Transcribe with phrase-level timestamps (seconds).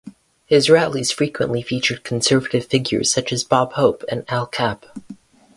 [0.47, 4.87] His rallies frequently featured conservative figures such as Bob Hope and Al Capp.